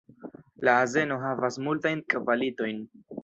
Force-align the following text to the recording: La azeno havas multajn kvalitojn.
La 0.67 0.73
azeno 0.85 1.17
havas 1.25 1.59
multajn 1.67 2.03
kvalitojn. 2.17 2.81